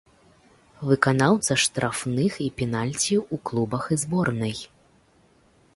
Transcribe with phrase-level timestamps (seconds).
[0.91, 4.57] Выканаўца штрафных і пенальці ў клубах і зборнай.